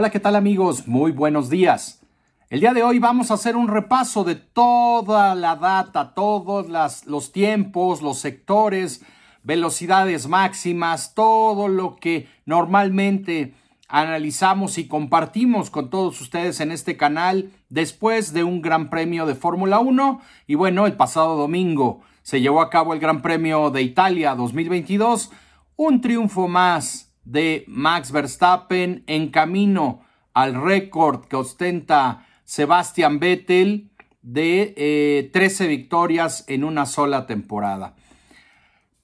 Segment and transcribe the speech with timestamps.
[0.00, 0.86] Hola, ¿qué tal amigos?
[0.86, 2.02] Muy buenos días.
[2.50, 6.68] El día de hoy vamos a hacer un repaso de toda la data, todos
[7.04, 9.04] los tiempos, los sectores,
[9.42, 13.54] velocidades máximas, todo lo que normalmente
[13.88, 19.34] analizamos y compartimos con todos ustedes en este canal después de un gran premio de
[19.34, 20.20] Fórmula 1.
[20.46, 25.32] Y bueno, el pasado domingo se llevó a cabo el Gran Premio de Italia 2022,
[25.74, 30.00] un triunfo más de Max Verstappen en camino
[30.32, 33.90] al récord que ostenta Sebastian Vettel
[34.22, 37.96] de 13 eh, victorias en una sola temporada.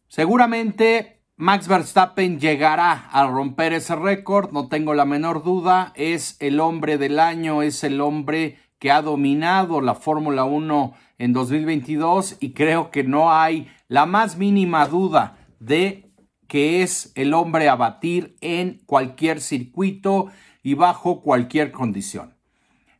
[0.08, 6.60] Seguramente Max Verstappen llegará a romper ese récord, no tengo la menor duda, es el
[6.60, 12.52] hombre del año, es el hombre que ha dominado la Fórmula 1 en 2022 y
[12.54, 16.03] creo que no hay la más mínima duda de
[16.48, 20.28] que es el hombre a batir en cualquier circuito
[20.62, 22.34] y bajo cualquier condición.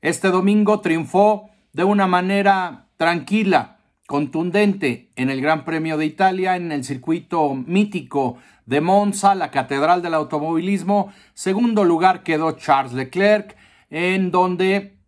[0.03, 6.73] Este domingo triunfó de una manera tranquila, contundente en el Gran Premio de Italia, en
[6.73, 11.13] el circuito mítico de Monza, la Catedral del Automovilismo.
[11.33, 13.57] Segundo lugar quedó Charles Leclerc,
[13.91, 14.99] en donde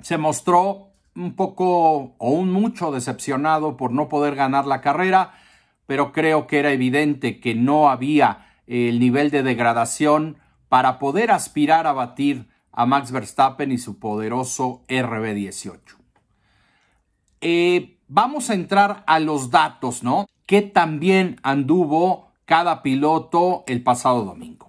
[0.00, 5.34] se mostró un poco o un mucho decepcionado por no poder ganar la carrera
[5.86, 10.38] pero creo que era evidente que no había eh, el nivel de degradación
[10.68, 15.78] para poder aspirar a batir a Max Verstappen y su poderoso RB18.
[17.40, 20.26] Eh, vamos a entrar a los datos, ¿no?
[20.46, 24.68] Que también anduvo cada piloto el pasado domingo.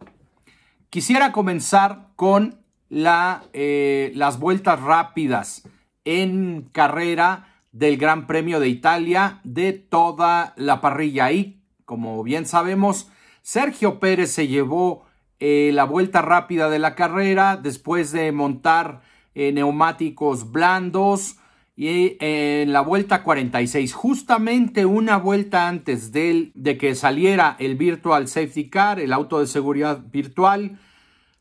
[0.90, 5.68] Quisiera comenzar con eh, las vueltas rápidas
[6.06, 11.34] en carrera del Gran Premio de Italia de toda la parrilla.
[11.34, 13.10] Y, como bien sabemos,
[13.42, 15.04] Sergio Pérez se llevó
[15.40, 19.02] eh, la vuelta rápida de la carrera después de montar
[19.36, 21.38] eh, neumáticos blandos
[21.76, 27.76] y eh, en la vuelta 46, justamente una vuelta antes de, de que saliera el
[27.76, 30.78] Virtual Safety Car, el auto de seguridad virtual,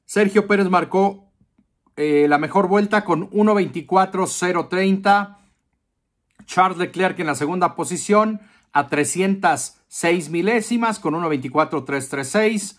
[0.07, 1.29] Sergio Pérez marcó
[1.95, 5.42] la mejor vuelta con 1.24.030
[6.47, 8.41] Charles Leclerc en la segunda posición
[8.73, 12.79] a 306 milésimas con 1.24.336.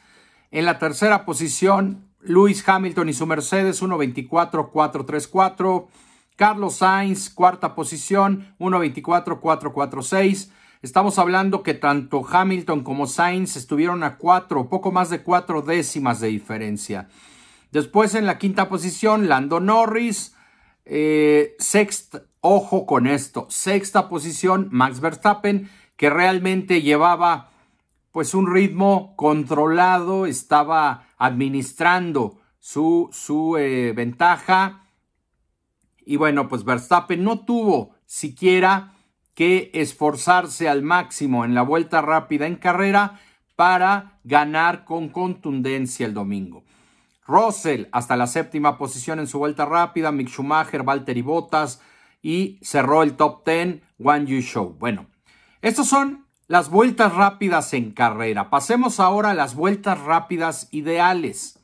[0.51, 5.87] En la tercera posición, Lewis Hamilton y su Mercedes 1.24.434.
[6.35, 10.49] Carlos Sainz, cuarta posición, 1.24.446.
[10.81, 16.19] Estamos hablando que tanto Hamilton como Sainz estuvieron a cuatro, poco más de cuatro décimas
[16.19, 17.07] de diferencia.
[17.71, 20.35] Después en la quinta posición, Lando Norris,
[20.85, 21.55] eh,
[22.45, 23.47] Ojo con esto.
[23.49, 27.51] Sexta posición, Max Verstappen, que realmente llevaba
[28.11, 34.89] pues un ritmo controlado, estaba administrando su, su eh, ventaja.
[36.05, 38.91] Y bueno, pues Verstappen no tuvo siquiera
[39.35, 43.21] que esforzarse al máximo en la vuelta rápida en carrera
[43.55, 46.65] para ganar con contundencia el domingo.
[47.25, 51.81] Russell hasta la séptima posición en su vuelta rápida, Mick Schumacher, Valtteri Bottas,
[52.23, 54.75] y cerró el top 10 One You Show.
[54.79, 55.05] Bueno,
[55.61, 58.49] estas son las vueltas rápidas en carrera.
[58.49, 61.59] Pasemos ahora a las vueltas rápidas ideales.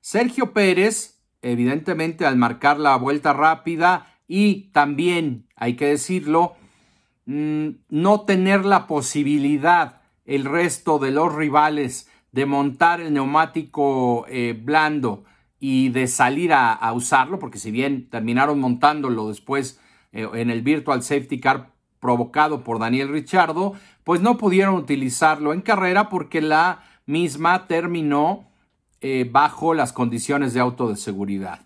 [0.00, 6.54] Sergio Pérez, evidentemente al marcar la vuelta rápida y también, hay que decirlo,
[7.26, 14.58] mm, no tener la posibilidad el resto de los rivales de montar el neumático eh,
[14.60, 15.24] blando
[15.60, 19.80] y de salir a, usarlo, porque si bien terminaron montándolo después
[20.14, 26.08] en el Virtual Safety Car provocado por Daniel Richardo, pues no pudieron utilizarlo en carrera
[26.08, 28.48] porque la misma terminó
[29.00, 31.60] eh, bajo las condiciones de auto de seguridad.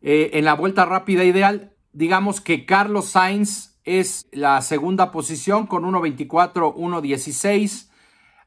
[0.00, 5.84] Eh, en la vuelta rápida ideal, digamos que Carlos Sainz es la segunda posición con
[5.84, 7.88] 1.24, 1.16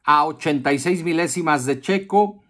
[0.04, 2.42] a 86 milésimas de Checo.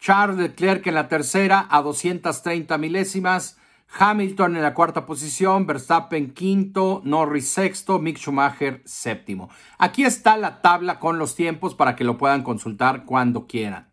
[0.00, 3.59] Charles Leclerc en la tercera a 230 milésimas.
[3.98, 9.50] Hamilton en la cuarta posición, Verstappen quinto, Norris sexto, Mick Schumacher séptimo.
[9.78, 13.88] Aquí está la tabla con los tiempos para que lo puedan consultar cuando quieran.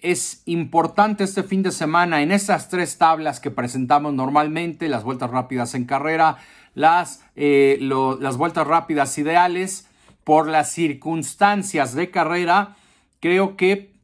[0.00, 5.30] Es importante este fin de semana en estas tres tablas que presentamos normalmente, las vueltas
[5.30, 6.36] rápidas en carrera,
[6.74, 9.88] las, eh, las vueltas rápidas ideales,
[10.24, 12.76] por las circunstancias de carrera,
[13.20, 13.94] creo que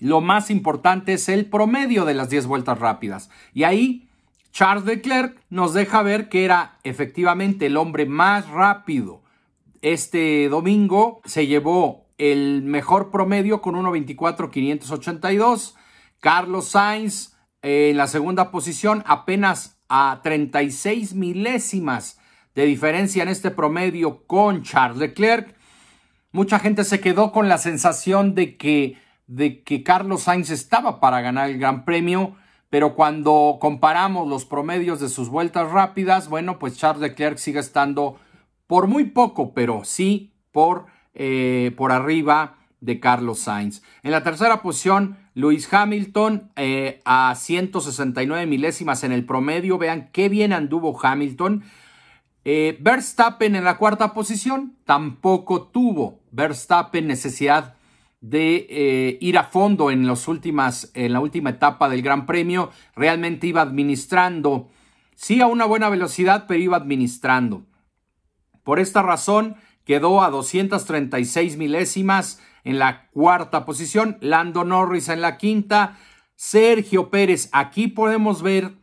[0.00, 3.30] lo más importante es el promedio de las 10 vueltas rápidas.
[3.54, 4.07] Y ahí
[4.52, 9.22] Charles Leclerc nos deja ver que era efectivamente el hombre más rápido.
[9.82, 15.74] Este domingo se llevó el mejor promedio con 1.24.582.
[16.20, 22.18] Carlos Sainz eh, en la segunda posición, apenas a 36 milésimas
[22.54, 25.56] de diferencia en este promedio con Charles Leclerc.
[26.30, 31.20] Mucha gente se quedó con la sensación de que, de que Carlos Sainz estaba para
[31.20, 32.36] ganar el Gran Premio,
[32.70, 38.16] pero cuando comparamos los promedios de sus vueltas rápidas, bueno, pues Charles Leclerc sigue estando
[38.66, 43.82] por muy poco, pero sí por, eh, por arriba de Carlos Sainz.
[44.02, 49.78] En la tercera posición, Luis Hamilton eh, a 169 milésimas en el promedio.
[49.78, 51.64] Vean qué bien anduvo Hamilton.
[52.44, 57.74] Eh, Verstappen en la cuarta posición tampoco tuvo Verstappen necesidad
[58.20, 62.70] de eh, ir a fondo en, los últimas, en la última etapa del Gran Premio.
[62.96, 64.68] Realmente iba administrando,
[65.14, 67.66] sí a una buena velocidad, pero iba administrando.
[68.64, 75.38] Por esta razón quedó a 236 milésimas en la cuarta posición, Lando Norris en la
[75.38, 75.96] quinta,
[76.34, 77.48] Sergio Pérez.
[77.52, 78.74] Aquí podemos ver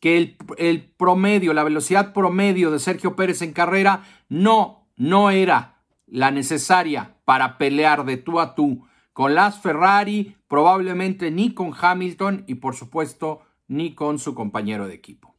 [0.00, 5.82] que el, el, promedio, la velocidad promedio de Sergio Pérez en carrera no, no era
[6.06, 12.42] la necesaria para pelear de tú a tú con las Ferrari, probablemente ni con Hamilton
[12.48, 15.36] y por supuesto ni con su compañero de equipo.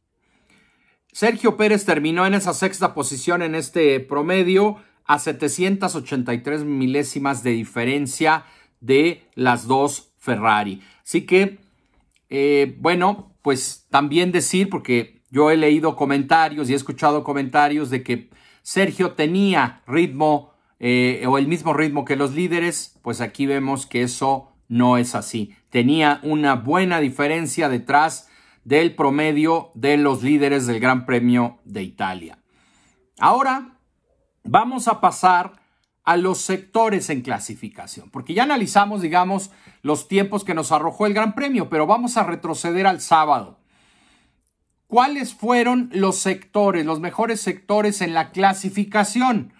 [1.12, 8.46] Sergio Pérez terminó en esa sexta posición en este promedio a 783 milésimas de diferencia
[8.80, 10.80] de las dos Ferrari.
[11.04, 11.58] Así que,
[12.30, 18.02] eh, bueno, pues también decir, porque yo he leído comentarios y he escuchado comentarios de
[18.02, 18.30] que
[18.62, 20.51] Sergio tenía ritmo
[20.82, 25.14] eh, o el mismo ritmo que los líderes, pues aquí vemos que eso no es
[25.14, 25.54] así.
[25.70, 28.28] Tenía una buena diferencia detrás
[28.64, 32.38] del promedio de los líderes del Gran Premio de Italia.
[33.18, 33.78] Ahora
[34.44, 35.60] Vamos a pasar
[36.04, 39.52] a los sectores en clasificación, porque ya analizamos, digamos,
[39.82, 43.60] los tiempos que nos arrojó el Gran Premio, pero vamos a retroceder al sábado.
[44.88, 49.54] ¿Cuáles fueron los sectores, los mejores sectores en la clasificación?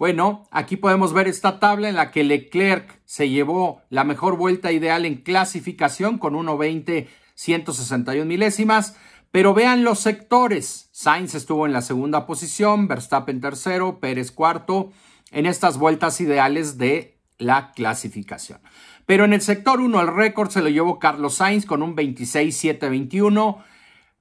[0.00, 4.72] Bueno, aquí podemos ver esta tabla en la que Leclerc se llevó la mejor vuelta
[4.72, 8.96] ideal en clasificación con 1.20 161 milésimas.
[9.30, 10.88] Pero vean los sectores.
[10.92, 14.90] Sainz estuvo en la segunda posición, Verstappen tercero, Pérez cuarto,
[15.32, 18.60] en estas vueltas ideales de la clasificación.
[19.04, 23.62] Pero en el sector 1 el récord se lo llevó Carlos Sainz con un 26-7-21.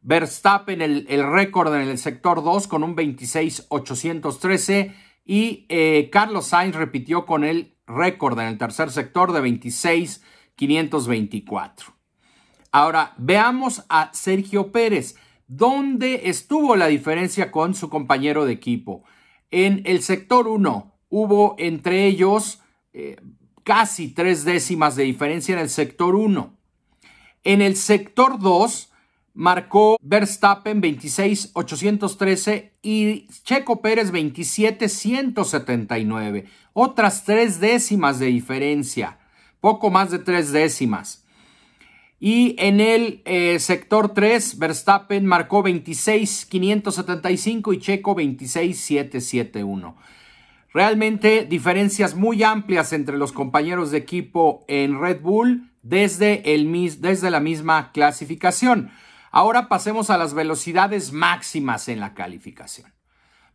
[0.01, 4.93] Verstappen el, el récord en el sector 2 con un 26-813.
[5.31, 9.41] Y eh, Carlos Sainz repitió con el récord en el tercer sector de
[10.57, 11.93] 26-524.
[12.71, 15.17] Ahora, veamos a Sergio Pérez.
[15.45, 19.03] ¿Dónde estuvo la diferencia con su compañero de equipo?
[19.51, 23.17] En el sector 1 hubo entre ellos eh,
[23.63, 26.57] casi tres décimas de diferencia en el sector 1.
[27.43, 28.91] En el sector 2
[29.33, 36.45] marcó Verstappen 26.813 y Checo Pérez 27.179.
[36.73, 39.17] Otras tres décimas de diferencia,
[39.61, 41.25] poco más de tres décimas.
[42.19, 49.95] Y en el eh, sector 3, Verstappen marcó 26.575 y Checo 26.771.
[50.73, 57.31] Realmente diferencias muy amplias entre los compañeros de equipo en Red Bull desde, el, desde
[57.31, 58.91] la misma clasificación.
[59.31, 62.91] Ahora pasemos a las velocidades máximas en la calificación.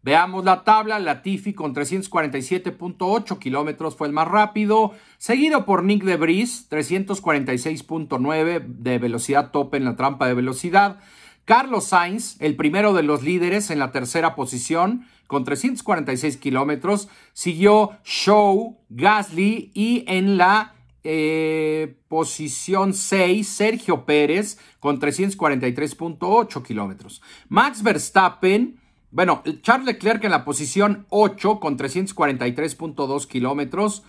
[0.05, 6.19] Veamos la tabla, Latifi con 347.8 kilómetros fue el más rápido, seguido por Nick de
[6.19, 11.01] Vries, 346.9 de velocidad tope en la trampa de velocidad.
[11.47, 17.09] Carlos Sainz, el primero de los líderes en la tercera posición, con 346 kilómetros.
[17.33, 20.74] Siguió Show, Gasly y en la
[21.05, 27.23] eh, posición 6, Sergio Pérez, con 343.8 kilómetros.
[27.49, 28.81] Max Verstappen
[29.15, 34.03] bueno, Charles Leclerc en la posición 8 con 343.2 kilómetros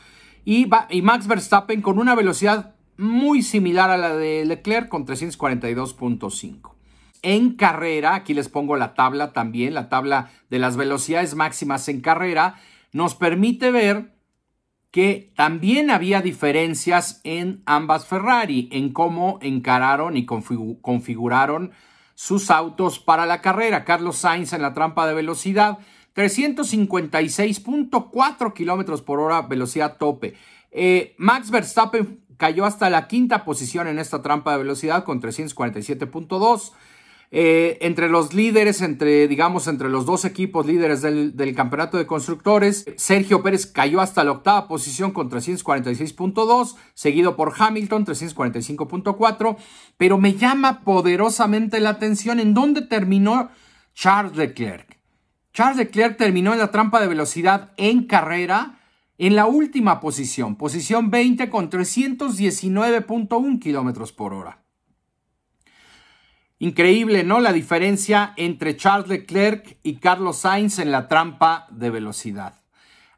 [0.43, 6.71] y, y Max Verstappen con una velocidad muy similar a la de Leclerc con 342.5.
[7.21, 12.01] En carrera, aquí les pongo la tabla también, la tabla de las velocidades máximas en
[12.01, 12.55] carrera,
[12.91, 14.14] nos permite ver
[14.95, 21.73] que también había diferencias en ambas Ferrari, en cómo encararon y configuraron
[22.13, 23.83] sus autos para la carrera.
[23.83, 25.79] Carlos Sainz en la trampa de velocidad,
[26.15, 30.35] 356.4 kilómetros por hora, velocidad tope.
[30.71, 36.71] Eh, Max Verstappen cayó hasta la quinta posición en esta trampa de velocidad con 347.2.
[37.31, 42.05] Eh, entre los líderes, entre, digamos, entre los dos equipos líderes del, del, campeonato de
[42.05, 49.57] constructores, Sergio Pérez cayó hasta la octava posición con 346.2, seguido por Hamilton, 345.4,
[49.97, 53.49] pero me llama poderosamente la atención en dónde terminó
[53.93, 54.97] Charles Leclerc.
[55.53, 58.79] Charles Leclerc terminó en la trampa de velocidad en carrera
[59.17, 64.64] en la última posición, posición 20 con 319.1 kilómetros por hora.
[66.65, 67.41] Increíble, ¿no?
[67.41, 72.55] La diferencia entre Charles Leclerc y Carlos Sainz en la trampa de velocidad.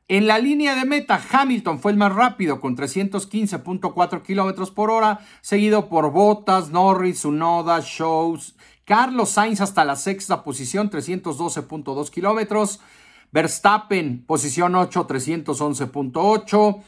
[0.10, 5.22] En la línea de meta, Hamilton fue el más rápido con 315.4 kilómetros por hora,
[5.39, 12.82] seguido por Bottas, Norris, Unoda, Shows, Carlos Sainz hasta la sexta posición, 312.2 kilómetros.
[13.32, 16.84] Verstappen, posición 8, 311.8.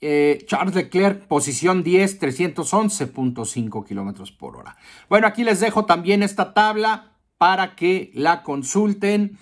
[0.00, 4.76] Eh, Charles Leclerc, posición 10, 311.5 kilómetros por hora.
[5.08, 9.38] Bueno, aquí les dejo también esta tabla para que la consulten.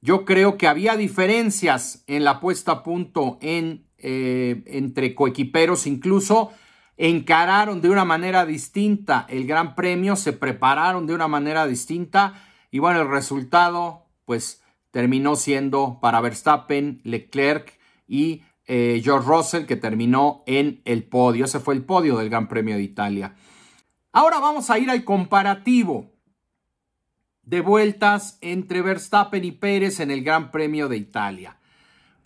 [0.00, 6.50] Yo creo que había diferencias en la puesta a punto en, eh, entre coequiperos, incluso
[6.96, 12.34] encararon de una manera distinta el Gran Premio, se prepararon de una manera distinta
[12.70, 19.76] y bueno, el resultado pues terminó siendo para Verstappen, Leclerc y eh, George Russell, que
[19.76, 21.44] terminó en el podio.
[21.44, 23.34] Ese fue el podio del Gran Premio de Italia.
[24.12, 26.12] Ahora vamos a ir al comparativo
[27.42, 31.58] de vueltas entre Verstappen y Pérez en el Gran Premio de Italia.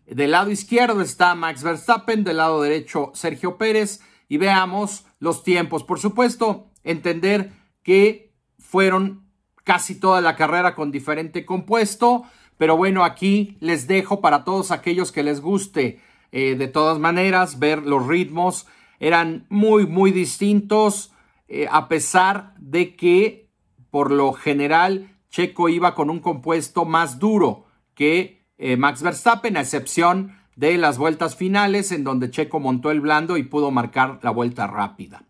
[0.06, 5.84] Del lado izquierdo está Max Verstappen, del lado derecho Sergio Pérez y veamos los tiempos.
[5.84, 7.52] Por supuesto, entender
[7.82, 9.26] que fueron
[9.64, 12.24] casi toda la carrera con diferente compuesto,
[12.56, 16.00] pero bueno, aquí les dejo para todos aquellos que les guste
[16.32, 18.66] eh, de todas maneras, ver los ritmos
[19.00, 21.12] eran muy, muy distintos,
[21.48, 23.48] eh, a pesar de que
[23.90, 29.60] por lo general Checo iba con un compuesto más duro que eh, Max Verstappen, a
[29.60, 34.30] excepción de las vueltas finales en donde Checo montó el blando y pudo marcar la
[34.30, 35.24] vuelta rápida.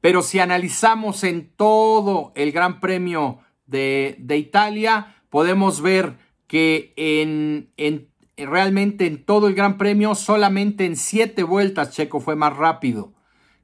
[0.00, 7.70] Pero si analizamos en todo el Gran Premio de, de Italia, podemos ver que en,
[7.76, 8.07] en
[8.46, 13.12] realmente en todo el Gran Premio, solamente en siete vueltas Checo fue más rápido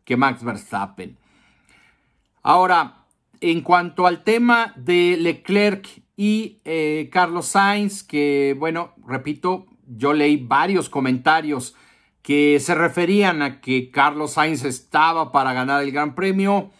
[0.04, 1.16] que Max Verstappen.
[2.42, 3.04] Ahora,
[3.40, 10.36] en cuanto al tema de Leclerc y eh, Carlos Sainz, que bueno, repito, yo leí
[10.36, 11.74] varios comentarios
[12.22, 16.70] que se referían a que Carlos Sainz estaba para ganar el Gran Premio.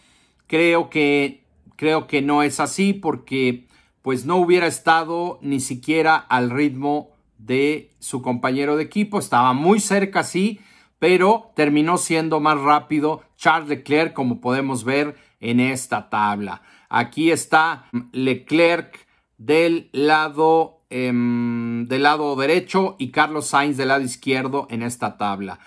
[0.47, 1.43] Creo que,
[1.75, 3.67] creo que no es así porque
[4.01, 9.19] pues no hubiera estado ni siquiera al ritmo de su compañero de equipo.
[9.19, 10.59] Estaba muy cerca, sí,
[10.99, 16.61] pero terminó siendo más rápido Charles Leclerc, como podemos ver en esta tabla.
[16.89, 19.05] Aquí está Leclerc
[19.37, 25.59] del lado, em, del lado derecho y Carlos Sainz del lado izquierdo en esta tabla.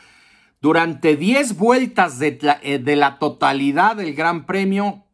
[0.60, 5.04] Durante 10 vueltas de eh, de la totalidad del Gran Premio,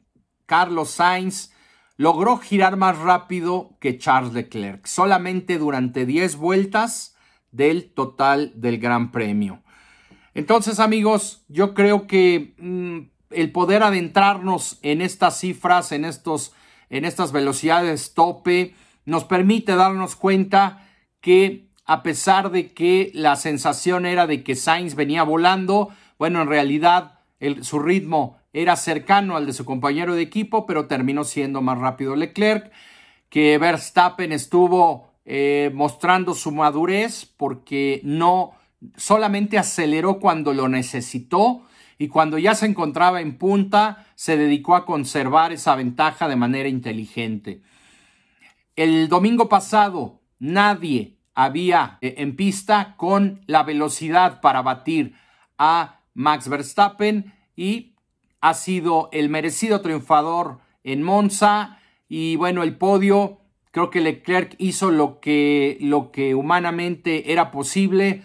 [0.47, 1.54] Carlos Sainz
[1.97, 7.17] logró girar más rápido que Charles Leclerc, solamente durante 10 vueltas
[7.53, 9.63] del total del Gran Premio.
[10.35, 12.99] Entonces, amigos, yo creo que mm,
[13.31, 16.53] el poder adentrarnos en estas cifras, en, estos,
[16.91, 18.75] en estas velocidades tope,
[19.05, 20.89] nos permite darnos cuenta
[21.21, 26.49] que a pesar de que la sensación era de que Sainz venía volando, bueno, en
[26.49, 27.21] realidad
[27.61, 32.17] su ritmo era cercano al de su compañero de equipo, pero terminó siendo más rápido
[32.17, 32.73] Leclerc,
[33.29, 38.53] que Verstappen estuvo eh, mostrando su madurez porque no
[38.97, 41.63] solamente aceleró cuando lo necesitó
[41.99, 46.69] y cuando ya se encontraba en punta se dedicó a conservar esa ventaja de manera
[46.69, 47.61] inteligente.
[48.77, 55.15] El domingo pasado nadie había eh, en pista con la velocidad para batir
[55.59, 57.94] a Max Verstappen y
[58.45, 61.79] ha sido el merecido triunfador en Monza
[62.11, 63.39] y bueno, el podio,
[63.71, 68.23] creo que Leclerc hizo lo que, lo que humanamente era posible.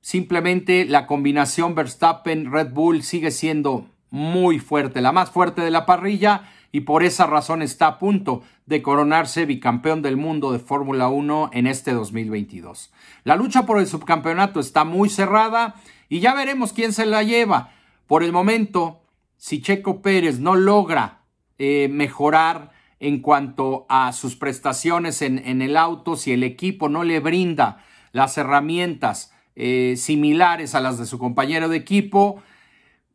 [0.00, 6.50] Simplemente la combinación Verstappen-Red Bull sigue siendo muy fuerte, la más fuerte de la parrilla
[6.72, 11.50] y por esa razón está a punto de coronarse bicampeón del mundo de Fórmula 1
[11.52, 12.90] en este 2022.
[13.22, 15.76] La lucha por el subcampeonato está muy cerrada
[16.08, 17.70] y ya veremos quién se la lleva.
[18.08, 19.02] Por el momento,
[19.38, 21.22] si Checo Pérez no logra
[21.56, 27.20] eh, mejorar en cuanto a sus prestaciones en, el auto, si el equipo no le
[27.20, 32.42] brinda las herramientas eh, similares a las de su compañero de equipo,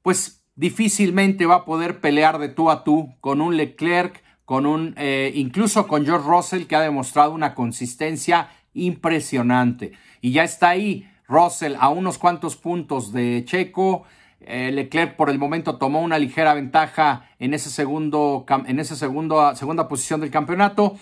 [0.01, 4.93] pues difícilmente va a poder pelear de tú a tú con un Leclerc con un,
[4.97, 9.93] eh, incluso con George Russell, que ha demostrado una consistencia impresionante.
[10.21, 14.03] Y ya está ahí Russell a unos cuantos puntos de Checo.
[14.47, 19.55] Eh, Leclerc por el momento tomó una ligera ventaja en ese segundo, en ese segundo,
[19.55, 20.97] segunda posición del campeonato.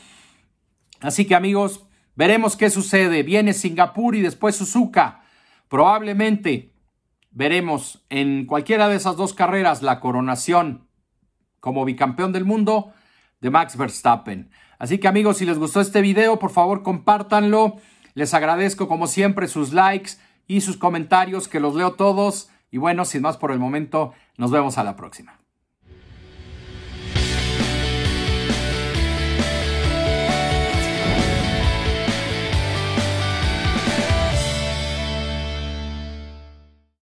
[0.99, 3.23] Así que amigos, veremos qué sucede.
[3.23, 5.21] Viene Singapur y después Suzuka.
[5.67, 6.73] Probablemente
[7.31, 10.87] veremos en cualquiera de esas dos carreras la coronación
[11.59, 12.93] como bicampeón del mundo
[13.39, 14.51] de Max Verstappen.
[14.77, 17.77] Así que amigos, si les gustó este video, por favor compártanlo.
[18.13, 20.11] Les agradezco como siempre sus likes
[20.47, 22.49] y sus comentarios, que los leo todos.
[22.71, 25.40] Y bueno, sin más por el momento, nos vemos a la próxima.